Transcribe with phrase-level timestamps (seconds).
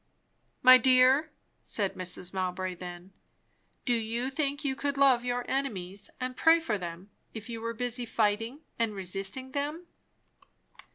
[0.63, 1.29] "My dear,"
[1.61, 2.33] said Mrs.
[2.33, 3.13] Mowbray then,
[3.85, 7.75] "do you think you could love your enemies and pray for them, if you were
[7.75, 9.85] busy fighting and resisting them?"